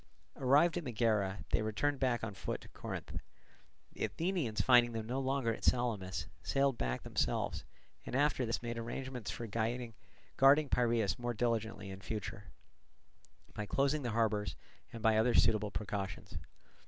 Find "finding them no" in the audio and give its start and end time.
4.59-5.19